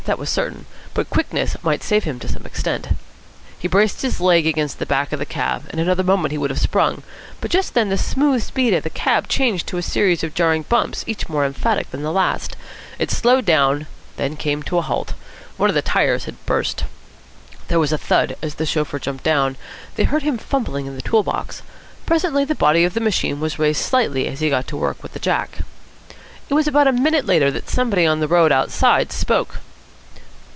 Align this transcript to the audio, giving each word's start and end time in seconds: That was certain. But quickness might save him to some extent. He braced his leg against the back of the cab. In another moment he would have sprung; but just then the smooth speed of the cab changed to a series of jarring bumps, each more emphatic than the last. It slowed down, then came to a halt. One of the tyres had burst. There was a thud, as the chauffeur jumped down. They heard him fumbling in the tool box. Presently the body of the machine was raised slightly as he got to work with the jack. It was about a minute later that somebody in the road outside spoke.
That 0.05 0.17
was 0.17 0.31
certain. 0.31 0.65
But 0.95 1.11
quickness 1.11 1.55
might 1.61 1.83
save 1.83 2.05
him 2.05 2.17
to 2.19 2.27
some 2.27 2.43
extent. 2.43 2.87
He 3.59 3.67
braced 3.67 4.01
his 4.01 4.19
leg 4.19 4.47
against 4.47 4.79
the 4.79 4.87
back 4.87 5.13
of 5.13 5.19
the 5.19 5.27
cab. 5.27 5.69
In 5.71 5.77
another 5.77 6.03
moment 6.03 6.31
he 6.31 6.39
would 6.39 6.49
have 6.49 6.59
sprung; 6.59 7.03
but 7.39 7.51
just 7.51 7.75
then 7.75 7.89
the 7.89 7.99
smooth 7.99 8.41
speed 8.41 8.73
of 8.73 8.81
the 8.83 8.89
cab 8.89 9.27
changed 9.27 9.67
to 9.67 9.77
a 9.77 9.83
series 9.83 10.23
of 10.23 10.33
jarring 10.33 10.63
bumps, 10.63 11.03
each 11.05 11.29
more 11.29 11.45
emphatic 11.45 11.91
than 11.91 12.01
the 12.01 12.11
last. 12.11 12.57
It 12.97 13.11
slowed 13.11 13.45
down, 13.45 13.85
then 14.17 14.35
came 14.35 14.63
to 14.63 14.79
a 14.79 14.81
halt. 14.81 15.13
One 15.57 15.69
of 15.69 15.75
the 15.75 15.83
tyres 15.83 16.25
had 16.25 16.43
burst. 16.47 16.83
There 17.67 17.79
was 17.79 17.93
a 17.93 17.97
thud, 17.97 18.35
as 18.41 18.55
the 18.55 18.65
chauffeur 18.65 18.97
jumped 18.97 19.23
down. 19.23 19.55
They 19.97 20.05
heard 20.05 20.23
him 20.23 20.39
fumbling 20.39 20.87
in 20.87 20.95
the 20.95 21.03
tool 21.03 21.21
box. 21.21 21.61
Presently 22.07 22.43
the 22.43 22.55
body 22.55 22.83
of 22.85 22.95
the 22.95 23.01
machine 23.01 23.39
was 23.39 23.59
raised 23.59 23.81
slightly 23.83 24.27
as 24.27 24.39
he 24.39 24.49
got 24.49 24.65
to 24.69 24.75
work 24.77 25.03
with 25.03 25.13
the 25.13 25.19
jack. 25.19 25.59
It 26.49 26.55
was 26.55 26.67
about 26.67 26.87
a 26.87 26.91
minute 26.91 27.27
later 27.27 27.51
that 27.51 27.69
somebody 27.69 28.05
in 28.05 28.19
the 28.19 28.27
road 28.27 28.51
outside 28.51 29.11
spoke. 29.11 29.59